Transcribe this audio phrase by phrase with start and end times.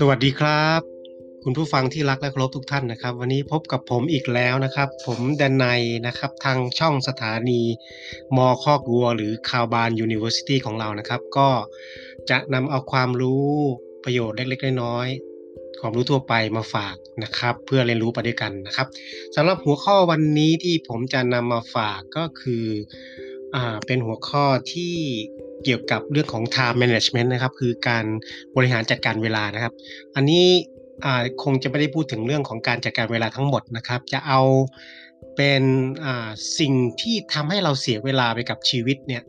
[0.00, 0.80] สวัสดีครับ
[1.44, 5.66] คุณผู้ฟังที่รักและเคารพทุกท่านนะครับ วันนี้พบกับผมอีกแล้วนะครับ ผมแดนไน
[6.06, 7.62] นะครับ ทางช่องสถานี
[8.36, 11.48] ม.คอกวัว หรือ Cow Barn University ของเรานะครับ ก็
[12.30, 13.46] จะนำเอาความรู้
[14.04, 18.86] ประโยชน์เล็กๆน้อยๆความรู้ทั่วไปมาฝากนะครับ เพื่อเรียนรู้ไปด้วยกันนะครับ
[19.36, 22.64] สำหรับหัวข้อวันนี้ที่ผมจะนำมาฝากก็คือ
[23.54, 24.96] อ่าเป็นหัวข้อที่
[25.66, 28.04] เกี่ยวกับเรื่องของ time management นะครับ คือการ
[28.56, 29.72] บริหารจัดการเวลานะครับ
[30.16, 30.44] อันนี้
[31.42, 34.40] คงจะไม่ได้พูดถึงเรื่องของการจัดการเวลาทั้งหมดนะครับ จะเอา
[35.36, 35.62] เป็น
[36.58, 39.22] สิ่งที่ทำให้เราเสียเวลาไปกับชีวิตเนี่ย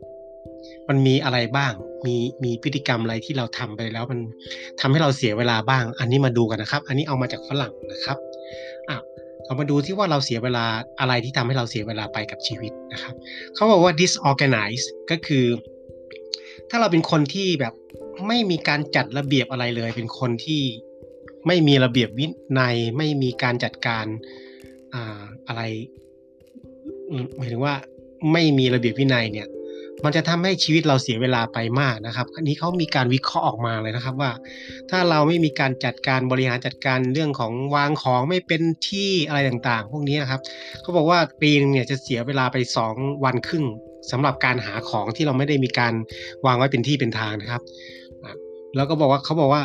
[0.88, 1.72] มันมีอะไรบ้าง
[2.06, 4.20] มีมีพฤติกรรมอะไรที่เราทำไปแล้วมัน
[4.80, 8.18] ทำให้เราเสียเวลาบ้าง อันนี้มาดูกันนะครับ อันนี้เอามาจากฝรั่งนะครับ
[8.88, 8.96] อะ
[9.44, 10.64] เรามาดูที่ว่าเราเสียเวลา
[11.00, 13.14] อะไรที่ทำให้เราเสียเวลาไปกับชีวิตนะครับ
[13.54, 15.46] เขาบอกว่า disorganized ก็คือ
[16.70, 17.74] ถ้าเราเป็นคนที่แบบ
[18.26, 20.62] ไม่มีการจัดระเบียบอะไรเลย เป็นคนที่
[21.46, 22.26] ไม่มีระเบียบวิ
[22.60, 24.06] นัย ไม่มีการจัดการ
[24.94, 25.62] อ่าอะไร
[27.36, 27.74] หมายถึงว่า
[28.32, 29.48] ไม่มีระเบียบวินัยเนี่ย
[30.04, 34.32] มันจะทำให้ชีวิตเราเสียเวลาไปมากนะครับ อันนี้เขามีการวิเคราะห์ออกมาเลยนะครับว่า
[34.90, 40.40] ถ้าเราไม่มีการจัดการบริหารจัดการเรื่องของวางของไม่เป็นที่อะไรต่างๆ พวกนี้นะครับ
[40.82, 42.56] เขาบอกว่าปีนึงเนี่ยจะเสียเวลาไป
[42.92, 43.64] 2 วันครึ่ง
[44.10, 45.94] สำหรับการหาของที่เราไม่ได้มีการ
[46.46, 47.62] วางไว้เป็นที่เป็นทางนะครับ
[48.76, 49.62] แล้วก็บอกว่าเขาบอกว่า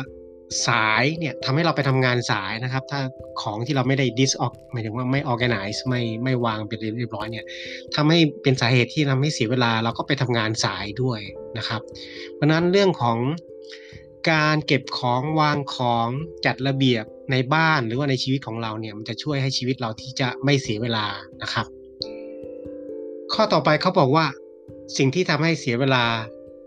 [0.68, 3.00] สายเนี่ยทำให้เราไปทำงานสายนะครับ ถ้า
[3.42, 7.44] ของที่เราไม่ได้ dis ออกหมายถึงว่าไม่ organize ไม่ไม่วางเป็นเรียบร้อยเนี่ย
[7.96, 11.20] ทำให้เป็นสาเหตุที่ทำให้เสียเวลาเราก็ไปทำงานสายด้วย
[11.58, 11.80] นะครับ
[12.34, 13.18] เพราะนั้นเรื่องของ
[14.30, 16.08] การเก็บของวางของ
[16.46, 21.06] จัดระเบียบในบ้านหรือว่าในชีวิตของเราเนี่ยมันจะช่วยให้ชีวิตเราที่จะไม่เสียเวลา
[21.42, 21.66] นะครับ
[23.34, 24.26] ข้อต่อไปเขาบอกว่า
[24.96, 26.04] สิ่งที่ทำให้เสียเวลา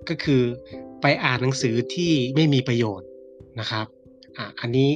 [0.09, 0.41] ก็คือ
[1.01, 3.07] ไปอ่านหนังสือที่ไม่มีประโยชน์
[3.59, 3.85] นะครับ
[4.38, 4.89] อะอันนี้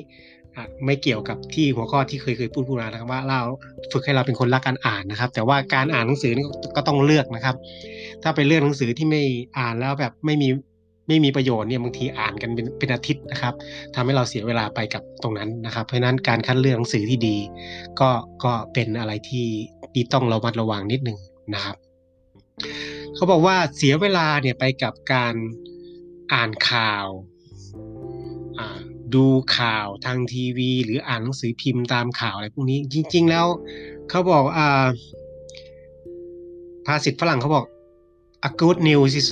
[0.55, 3.39] อะไม่เกี่ยวกับที่หัวข้อที่เคยเคยพูดพูดมานะครับว่าเรา
[3.91, 6.45] ฝึกให้เราเป็นคนรักการอ่านนะครับ แต่ว่าการอ่านหนังสือนี่
[6.75, 7.55] ก็ต้องเลือกนะครับ
[8.23, 9.21] ถ้าไปเลือกหนังสือที่ไม่
[9.57, 10.49] อ่านแล้วแบบไม่มี
[11.07, 13.53] ไม่มีประโยชน์เนี่ยบางทีอ่านกันเป็นเป็นอาทิตย์นะครับ
[13.95, 17.37] ทำให้เราเสียเวลาไปกับตรงนั้นนะครับ เพราะฉะนั้นการคัดเลือกหนังสือที่ดี
[17.99, 18.09] ก็
[18.43, 19.47] ก็เป็นอะไรที่
[19.93, 21.17] ที่ต้องระมัดระวังนิดนึง
[21.53, 21.75] นะครับ
[23.15, 25.35] เขาบอกว่าเสียเวลาเนี่ยไปกับการ
[26.33, 27.07] อ่านข่าว
[29.13, 29.25] ดู
[29.57, 33.45] ข่าวทางทีวี หรืออ่านหนังสือพิมพ์ตามข่าวอะไรพวกนี้ จริง ๆ แล้ว
[34.09, 34.87] เขาบอกอ่า
[36.85, 37.65] ภาษิตฝรั่งเขาบอก
[38.47, 39.27] a good news is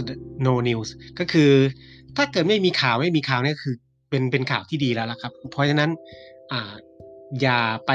[0.45, 1.51] no news ก็คือ
[2.15, 3.75] ถ้าเกิดไม่มีข่าวไม่มีข่าวนี่คือ
[4.09, 5.89] เป็นเป็นข่าวที่ดีแล้วล่ะครับ เพราะฉะนั้น
[7.41, 7.91] อย่าไป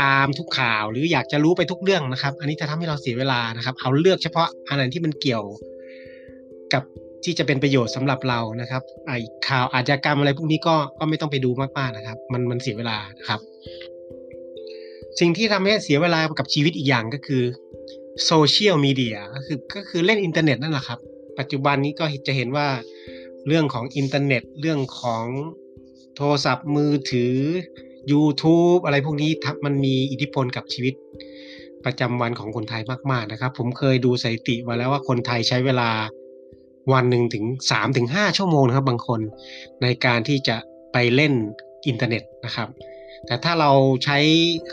[0.00, 5.44] ตามทุกข่าว หรืออยากจะรู้ไปทุกเรื่องนะครับ อันนี้จะทำให้เราเสียเวลานะครับ เอาเลือกเฉพาะอันไหนที่มันเกี่ยว
[6.72, 6.82] กับ
[7.24, 9.12] ที่จะเป็นประโยชน์สำหรับเรานะครับไอ
[9.48, 13.40] ข่าวอาชญากรรมอะไรพวกนี้ก็ก็ไม่ต้องไปดูมากๆนะครับ มันมันเสียเวลานะครับ
[15.20, 17.42] สิ่งที่ทำให้เสียเวลากับชีวิตอีกอย่างก็คือ
[18.26, 20.98] โซเชียลมีเดียก็คือก็คือเล่นอินเทอร์เน็ตนั่นแหละครับ
[21.38, 22.68] ปัจจุบันนี้ก็จะเห็นว่า
[23.46, 25.26] เรื่องของอินเทอร์เน็ต เรื่องของ
[26.16, 27.36] โทรศัพท์มือถือ
[28.12, 29.30] YouTube อะไรพวกนี้
[29.64, 30.94] มันมีอิทธิพลกับชีวิต
[31.84, 35.90] ประจำวันของคนไทยมากๆนะครับ ผมเคยดูสถิติมาแล้วว่าคนไทยใช้เวลา
[36.92, 39.20] วันหนึ่งถึงสามถึงห้าชั่วโมงนะครับ บางคน
[39.82, 40.56] ในการที่จะ
[40.92, 41.32] ไปเล่น
[41.86, 42.68] อินเทอร์เน็ตนะครับ
[43.26, 43.70] แต่ถ้าเรา
[44.04, 44.18] ใช้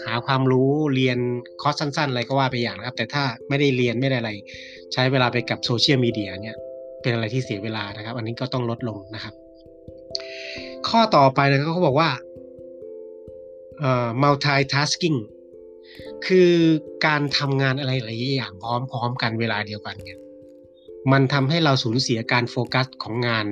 [0.04, 1.18] หาความรู้เรียน
[1.62, 4.32] คอร์สสั้น ๆ อะไรก็ว่าไปอย่างนะครับ แต่ถ้าไม่ได้เรียนไม่ได้อะไร
[4.94, 6.58] ใช้เวลาไปกับโซเชียลมีเดียเนี่ย
[7.02, 9.34] เป็นอะไรที่เสียเวลานะครับ อันนี้ก็ต้องลดลงนะครับ
[10.90, 12.10] ข้อต่อไปนะครับเขาบอกว่า
[14.24, 15.20] multitasking
[16.26, 16.52] คือ
[17.06, 20.20] การทำงานอะไรหลายอย่างพร้อมๆกันเวลาเดียวกันเนี่ย
[21.12, 23.46] มันทำให้เราสูญเสียการโฟกัสของงาน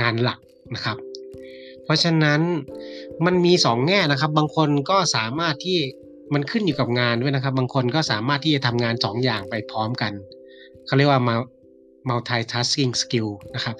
[0.00, 0.38] งานหลัก
[0.74, 0.96] นะครับ
[1.84, 2.40] เพราะฉะนั้น
[3.24, 5.78] มันมีสองแง่นะครับ บางคนก็สามารถที่
[6.34, 10.12] มันขึ้นอยู่กับงานด้วยนะครับ บางคนก็สามารถที่จะทำงานสองอย่างไปพร้อมกัน
[10.86, 11.22] เขาเรียกว่า
[12.10, 13.76] multitasking skill นะครับ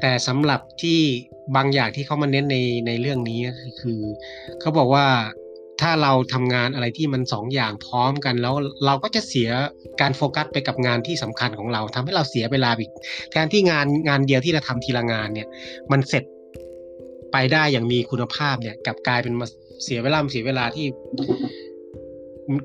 [0.00, 1.00] แต่สำหรับที่
[1.56, 4.00] บางอย่างที่เขามาเน้นในในเรื่องนี้ก็คือ
[4.60, 5.06] เขาบอกว่า
[5.80, 8.54] ถ้าเราทำงานอะไรที่มันสองอย่างพร้อมกันแล้ว
[8.86, 9.48] เราก็จะเสีย
[10.00, 12.90] การโฟกัสไปกับงานที่สำคัญของเราทำให้เราเสียเวลาอีก
[13.30, 15.48] แทนที่งานงานเดียวที่เราทำทีละงานเนี่ย
[15.92, 16.24] มันเสร็จ
[17.32, 19.46] ไปได้อย่างมีคุณภาพเนี่ยกับกลายเป็นมา
[19.84, 20.86] เสียเวลาเสียเวลาที่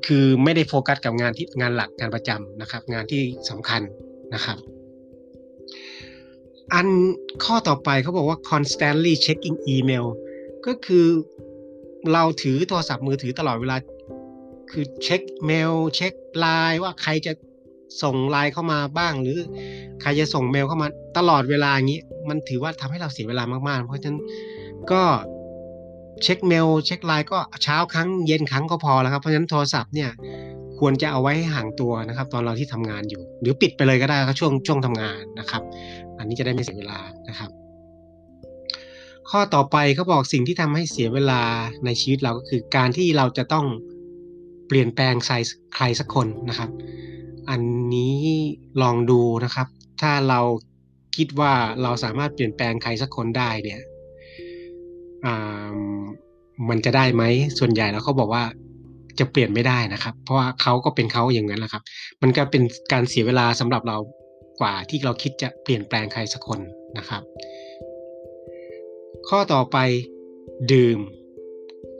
[0.06, 3.82] คือไม่ได้โฟกัสกับงานที่งานหลักงานประจำนะครับ งานที่สำคัญ
[4.34, 4.58] นะครับ
[6.74, 6.88] อัน
[7.44, 10.06] ข้อต่อไปเขาบอกว่า constantly checking email
[10.66, 11.06] ก็คือ
[12.12, 13.76] เราถือโทรศัพท์มือถือตลอดเวลา
[14.70, 17.32] คือเช็คเมล เช็คไลน์ว่าใครจะ
[18.02, 19.38] ส่งไลน์เข้ามาบ้าง หรือ
[20.00, 20.88] ใครจะส่งเมลเข้ามา
[21.18, 24.18] ตลอดเวลาอย่างนี้ มันถือว่าทำให้เราเสียเวลามากๆ เพราะฉะนั้น
[24.92, 25.02] ก็
[26.22, 30.10] เช็คเมล เช็คไลน์ก็เช้าครั้งเย็นครั้งก็พอแล้วครับเพราะฉะนั้นโทรศัพท์เนี่ย
[30.78, 35.62] ควรจะเอาไว้ให้ห่างตัวนะครับ ตอนเราที่ทำงานอยู่ หรือปิดไปเลยก็ได้ครับช่วงช่วงทำงานนะครับ
[36.18, 36.98] อันนี้จะได้ไม่เสียเวลา
[37.28, 37.50] นะครับ
[39.30, 41.42] ข้อต่อไปเขาบอกสิ่งที่ทำให้เสียเวลา
[41.84, 43.66] ในชีวิตเราก็คือการที่เราจะต้อง
[44.66, 45.34] เปลี่ยนแปลงใคร
[45.74, 46.70] ใครสักคนนะครับ
[47.50, 47.60] อัน
[47.94, 48.16] นี้
[48.82, 49.66] ลองดูนะครับ
[50.00, 50.40] ถ้าเรา
[51.16, 51.52] คิดว่า
[51.82, 53.80] เราสามารถเปลี่ยนแปลงใครสักคนได้เนี่ย
[55.26, 55.76] อ่า
[56.68, 57.22] มันจะได้ไหม
[57.58, 58.44] ส่วนใหญ่แล้วเขาบอกว่า
[59.18, 61.82] จะเปลี่ยนไม่ได้นะครับ เพราะว่าเขาก็เป็นเขาอย่างนั้นแหละครับ
[62.22, 62.62] มันก็เป็น
[62.92, 63.96] การเสียเวลาสำหรับเรา
[64.60, 66.60] กว่าที่เราคิดจะเปลี่ยนแปลงใครสักคน
[66.98, 67.22] นะครับ
[69.28, 69.78] ข้อต่อไป
[70.72, 70.98] ดื่ม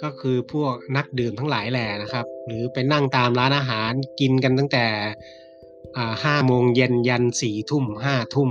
[0.03, 4.87] ก็คือพวกนักดื่มทั้งหลายแหล่นะครับ หรือไปนั่งตามร้านอาหารกินกันตั้งแต่
[6.25, 8.51] ห้าโมงเย็นยันสี่ทุ่มห้าทุ่ม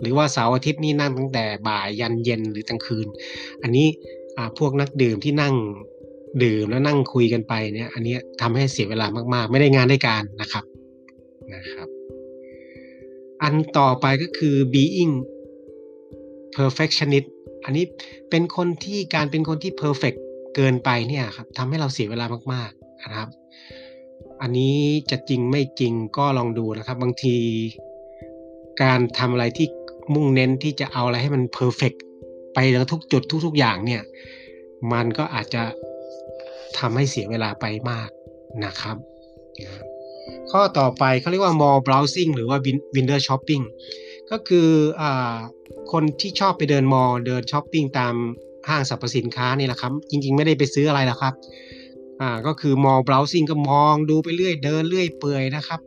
[0.00, 3.06] หรือว่าเสาร์อาทิตย์นี่นั่งตั้งแต่บ่ายยันเย็นหรือกลางคืน
[3.62, 3.86] อันนี้
[4.58, 5.54] พวกนักดื่มที่นั่ง
[6.44, 10.64] ดื่มแล้วนั่งคุยกันไปเนี่ยอันนี้ทำให้เสียเวลามากๆ ไม่ได้งานได้การนะครับ
[11.54, 11.88] นะครับ
[13.42, 15.14] อันต่อไปก็คือ being
[16.56, 17.28] perfectionist
[17.66, 17.84] อันนี้
[18.30, 20.18] เป็นคนที่การเป็นคนที่ perfect
[20.56, 23.28] เกินไปเนี่ยครับทำให้เราเสียเวลามาก ๆนะครับ
[24.42, 24.76] อันนี้
[25.10, 27.36] จะจริงไม่จริงก็ลองดูนะครับ บางที
[28.82, 29.66] การทำอะไรที่
[30.14, 31.92] มุ่งเน้นที่จะเอาอะไรให้มันเพอร์เฟก
[32.54, 34.02] ไปแล้วทุกจุดทุก ๆ อย่างเนี่ย
[34.92, 35.62] มันก็อาจจะ
[36.78, 38.08] ทำให้เสียเวลาไปมาก
[38.64, 38.96] นะครับ
[40.50, 42.58] ข้อต่อไปเขาเรียกว่า mall browsing หรือว่า
[42.96, 43.64] window shopping
[44.30, 44.68] ก็คื
[45.00, 45.02] อ
[45.92, 48.14] คนที่ชอบไปเดิน mall เดินช้อปปิ้งตาม
[48.68, 51.34] ห้างสรรพสินค้านี่แหละครับ จริง ๆ ไม่ได้ไปซื้ออะไรหรอกครับ
[52.20, 55.80] อ่าก็คือมอล browsing ก็มองดูไปเรื่อยเดินเรื่อยเปื่อยนะครับ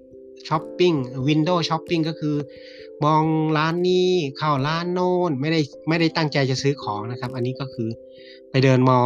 [0.47, 0.93] ช้อปปิ้ง
[1.27, 2.35] window shopping ก็คือ
[3.05, 3.23] มอง
[3.57, 5.59] ร้านนี้เข้าร้านโน้นไม่ได้
[5.89, 7.89] ไม่ได้ตั้งใจจะซื้อของนะครับ อันนี้ก็คือ
[8.51, 9.05] ไปเดินมอล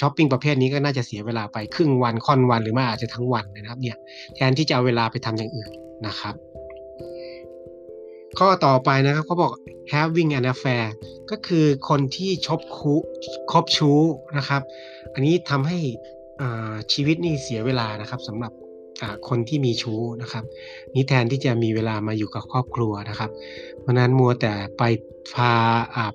[0.00, 3.96] ช้อปปิ้งประเภทนี้ก็น่าจะเสียเวลาไปครึ่งวันค่อนวันหรือไม่อาจจะทั้งวันนะครับเนี่ย
[4.34, 5.70] แทนที่จะเอาเวลาไปทำอย่างอื่น
[6.06, 6.34] นะครับ
[8.38, 9.52] ข้อต่อไปนะครับเขาบอก
[9.92, 10.86] having an affair
[11.30, 12.94] ก็คือคนที่ชบคู
[13.50, 14.00] คบชู้
[14.36, 14.62] นะครับ
[15.14, 15.78] อันนี้ทำให้
[16.92, 18.52] ชีวิตนี่เสียเวลานะครับสำหรับ
[19.28, 20.44] คนที่มีชู้นะครับ
[20.94, 23.30] นี่แทนที่จะมีเวลามาอยู่กับครอบครัวนะครับ
[23.80, 24.82] เพราะนั้นมัวแต่ไป
[25.34, 25.52] พา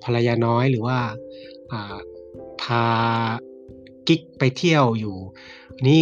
[0.04, 0.98] ภรรยาน้อยหรือว่า
[2.62, 2.82] พา
[4.08, 5.16] กิ๊กไปเที่ยวอยู่
[5.88, 6.00] นี่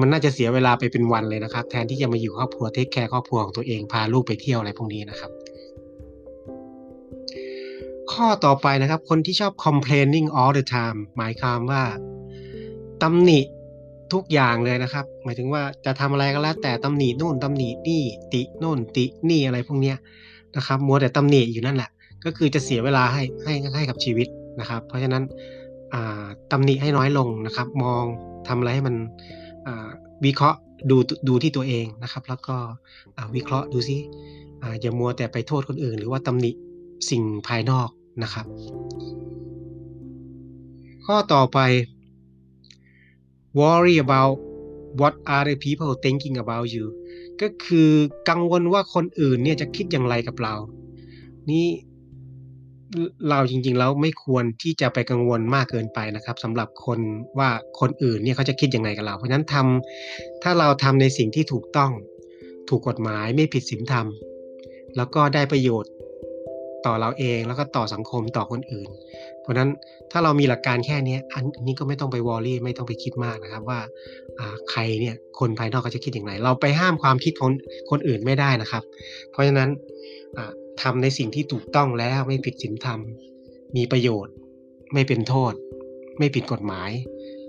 [0.00, 5.30] มันน่าจะเสียเวลาไปเป็นวันเลยนะครับ แทนที่จะมาอยู่ครอบครัวเทคแคร์ครอบครัวของตัวเองพาลูกไปเที่ยวอะไรพวกนี้นะครับ
[8.12, 11.82] ข้อต่อไปนะครับ คนที่ชอบ complaining all the time หมายความว่า
[13.02, 13.40] ตำหนิ
[14.12, 18.02] ทุกอย่างเลยนะครับ หมายถึงว่าจะทำอะไรก็แล้ว แต่ตำหนินู่นตำหนินี่
[18.32, 19.96] ตินู่นตินี่อะไรพวกเนี้ย
[20.56, 21.90] นะครับ มัวแต่ตำหนิอยู่นั่นแหละ
[22.24, 24.28] ก็คือจะเสียเวลาให้ให้ให้กับชีวิต
[24.60, 25.22] นะครับ เพราะฉะนั้น
[26.52, 28.04] ตำหนิให้น้อยลงนะครับ มอง
[28.48, 28.94] ทำอะไรให้มัน
[30.24, 30.58] วิเคราะห์
[30.90, 30.96] ดู
[31.28, 32.56] ดูที่ตัวเองนะครับ แล้วก็
[33.34, 33.96] วิเคราะห์ดูซิ
[34.80, 36.50] อย่ามัวแต่ไปโทษคนอื่น หรือว่าตำหนิ
[37.10, 37.88] สิ่งภายนอก
[38.22, 38.46] นะครับ
[41.06, 41.58] ข้อต่อไป
[43.60, 44.34] worry about
[45.00, 46.86] what other people thinking about you
[47.40, 47.90] ก็คือ
[48.28, 50.54] กังวลว่าคนอื่นเนี่ยจะคิดอย่างไรกับเรา
[51.50, 51.66] นี่
[53.30, 57.00] เราจริงๆแล้วไม่ควรที่จะไปกังวลมากเกินไปนะครับสำหรับคน
[57.38, 61.92] ว่าคนอื่นเนี่ยเขาจะคิดยังไงกับเรา เพราะฉะนั้นทำถ้าเราทำในสิ่งที่ถูกต้อง
[62.68, 64.06] ถูกกฎหมายไม่ผิดศีลธรรม
[64.96, 65.90] แล้วก็ได้ประโยชน์
[66.86, 68.88] ต่อเราเองแล้วก็ต่อสังคมต่อคนอื่น
[69.40, 69.70] เพราะนั้น
[70.12, 73.80] ถ้าเรามีหลักการแค่นี้อันนี้ก็ไม่ต้องไปวอรี่ไม่ต้องไปคิดมากนะครับว่า
[74.70, 77.52] ใครเนี่ยคนภายนอกเขาจะคิดอย่างไร เราไปห้ามความคิดคน
[77.90, 78.82] คนอื่นไม่ได้นะครับ
[79.30, 79.68] เพราะฉะนั้น
[80.82, 83.00] ทำในสิ่งที่ถูกต้องแล้วไม่ผิดศีลธรรม
[83.76, 84.34] มีประโยชน์
[84.92, 85.52] ไม่เป็นโทษ
[86.18, 86.90] ไม่ผิดกฎหมาย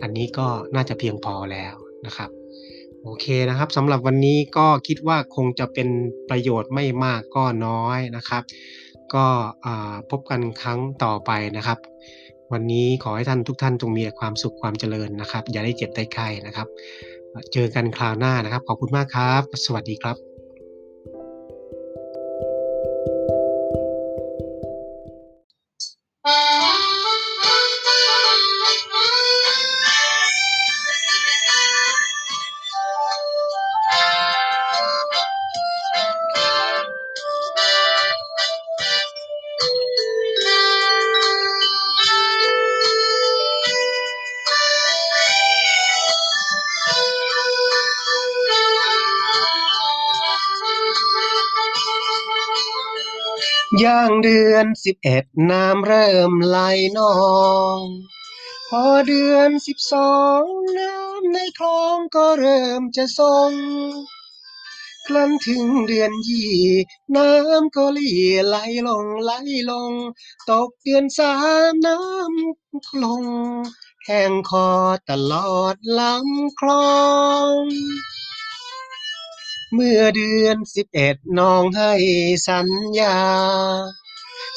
[0.01, 1.73] อันนี้ก็น่าจะเพียงพอแล้ว
[2.05, 2.29] นะครับ
[3.03, 5.89] โอเคนะครับสำหรับวันนี้ก็คิดว่าคงจะเป็น
[6.29, 8.43] ประโยชน์ไม่มากก็น้อยนะครับ
[9.13, 9.25] ก็
[10.09, 11.79] พบกันครั้งต่อไปนะครับ
[12.53, 16.67] วันนี้ขอให้ท่านทุกท่านจงมีความสุขความเจริญนะครับ อย่าได้เจ็บได้ไข้นะครับ
[17.53, 20.34] เจอกันคราวหน้านะครับ ขอบคุณมากครับ สวัสดีครับ
[53.83, 56.57] ย่างเดือนสิบเอ็ดน้ำเริ่มไหล
[56.97, 57.15] นอ
[57.77, 57.79] ง
[58.69, 60.43] พอเดือนสิบสอง
[60.77, 63.51] น้ำในคลองก็เริ่มจะทรง
[65.07, 66.55] ครั้นถึงเดือนยี่
[67.15, 69.31] น้ำก็ลี่ไหลลงไหล
[69.71, 69.91] ลง
[70.49, 71.33] ตกเดือนสา
[71.71, 73.23] มน้ำลง
[74.05, 74.69] แห้งคอ
[75.09, 76.95] ตลอดลำคลอ
[77.55, 77.61] ง
[79.77, 81.93] เมื่อเดือนสิบเอ็ดน้องให้
[82.47, 83.17] สัญญา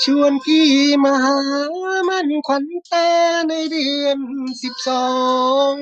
[0.05, 0.69] ชวนพี่
[1.05, 1.39] มาหา
[2.09, 3.09] มันขวัญตา
[3.49, 4.19] ในเดือน
[4.63, 5.09] สิบสอ
[5.71, 5.73] ง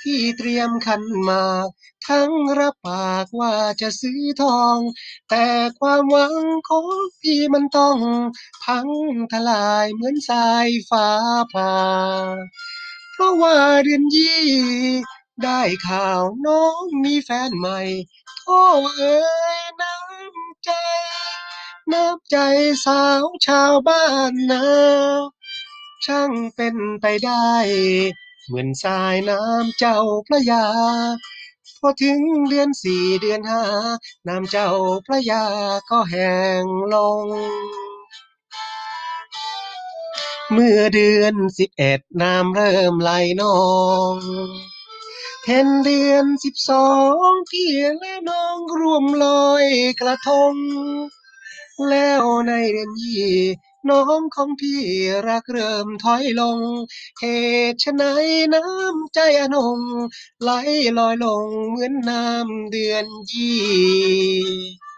[0.00, 1.44] พี่เตรียมขันมา
[2.08, 4.78] ทั้งรับปากว่าจะซื้อทอง
[5.30, 5.46] แต่
[5.80, 6.34] ความหวัง
[6.68, 6.86] ของ
[7.20, 7.98] พี่มันต้อง
[8.64, 8.86] พัง
[9.32, 11.08] ทลายเหมือนสายฟ้า
[11.52, 11.74] ผ่า
[13.12, 14.42] เพราะว่าเดือนยี่
[15.44, 17.80] ได้ข่าวน้องมีแฟนใหม่
[18.50, 18.66] โอ้
[18.96, 19.18] เอ๋
[19.58, 20.70] ยน้ำใจ
[21.92, 22.36] น้ำใจ
[22.84, 24.64] สาวชาวบ้านนา
[26.04, 27.50] ช่างเป็นไปได้
[28.46, 30.66] เหมือนสายน้ำเจ้าพระยา
[31.78, 33.62] พอถึงเดือนสี่เดือนห้า
[34.28, 34.70] น้ำเจ้า
[35.06, 35.44] พระยา
[35.90, 36.64] ก็แห้ง
[36.94, 37.26] ลง
[40.52, 43.58] เมื่อเดือนสิบเอ็ดน้ำเริ่มไหลนอ
[44.14, 44.16] ง
[45.46, 46.88] เห็นเดือนสิบสอ
[47.28, 49.66] งพี่และน้องร่วมลอย
[50.00, 50.54] กระทง
[51.88, 53.34] แล้วในเดือนยี่
[53.88, 54.80] น้องของพี่
[55.28, 56.58] รักเริ่มถอยลง
[57.20, 57.24] เห
[57.72, 58.02] ตุไฉน
[58.54, 59.80] น้ำใจอนง
[60.42, 60.50] ไหล
[60.98, 64.89] ลอยลงเหมือนน้ำเดือนยี่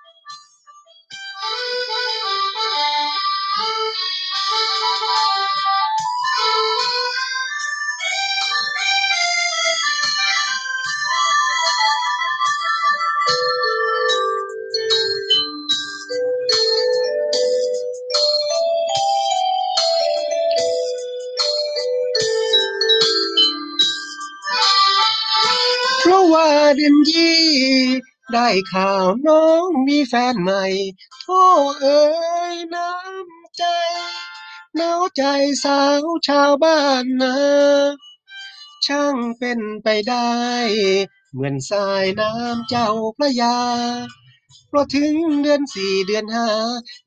[28.34, 30.64] ได้ข่าวน้องมีแฟนใหม่
[31.22, 31.42] โท่
[31.80, 32.02] เอ๋
[32.54, 33.64] ยน้ำใจ
[34.76, 35.22] หนาวใจ
[35.64, 37.36] สาวชาวบ้านนา
[38.86, 40.32] ช่างเป็นไปได้
[41.32, 43.58] เหมือนสายน้ำเจ้าพระยา
[44.68, 46.48] เพราะถึงเดือนสี่เดือนห้า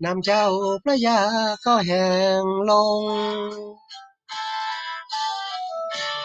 [0.04, 0.46] น้ำเจ้า
[0.84, 1.20] พระยา
[1.66, 2.10] ก็แห้
[2.42, 3.04] งลง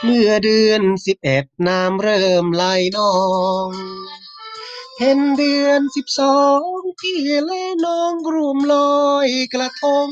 [0.04, 2.64] เมื่อเดือนสิบเอ็ดน้ำเริ่มไหล
[2.96, 3.12] นอ
[3.68, 3.70] ง
[5.02, 10.10] เห็นเดือนสิบสองพี่และน้องรวมลอยกระทง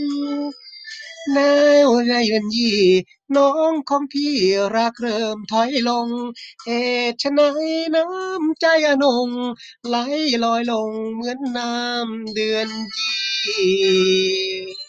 [1.34, 1.38] แน
[1.86, 2.82] วในเดือนยี่
[3.36, 4.34] น้องของพี่
[4.76, 6.08] รักเริ่มถอยลง
[6.66, 6.70] เห
[7.10, 7.40] ตุไฉน
[7.96, 9.28] น้ำใจอนง
[9.88, 9.96] ไหล
[10.44, 12.68] ลอยลงเหมือนน้ำเดือน
[13.46, 14.87] ยี่